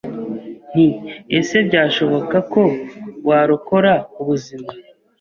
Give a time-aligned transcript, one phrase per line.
[0.71, 0.87] nti
[1.37, 2.63] ese byashoboka ko
[3.27, 4.69] warokora ubuzima